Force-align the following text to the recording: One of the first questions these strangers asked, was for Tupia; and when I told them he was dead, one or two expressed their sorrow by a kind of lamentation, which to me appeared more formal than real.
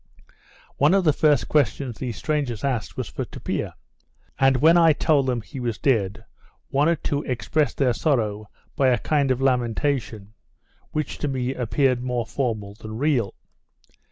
One 0.77 0.95
of 0.95 1.03
the 1.03 1.13
first 1.13 1.47
questions 1.47 1.99
these 1.99 2.17
strangers 2.17 2.63
asked, 2.63 2.97
was 2.97 3.07
for 3.07 3.23
Tupia; 3.23 3.75
and 4.39 4.57
when 4.57 4.75
I 4.75 4.93
told 4.93 5.27
them 5.27 5.41
he 5.41 5.59
was 5.59 5.77
dead, 5.77 6.25
one 6.69 6.89
or 6.89 6.95
two 6.95 7.21
expressed 7.21 7.77
their 7.77 7.93
sorrow 7.93 8.47
by 8.75 8.87
a 8.87 8.97
kind 8.97 9.29
of 9.29 9.41
lamentation, 9.41 10.33
which 10.89 11.19
to 11.19 11.27
me 11.27 11.53
appeared 11.53 12.01
more 12.01 12.25
formal 12.25 12.73
than 12.73 12.97
real. 12.97 13.35